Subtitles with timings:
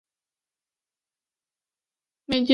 [2.25, 2.49] 美籍日裔企业家。